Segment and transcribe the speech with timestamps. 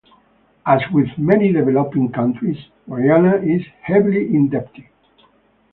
[0.65, 2.57] As with many developing countries,
[2.89, 4.85] Guyana is heavily indebted.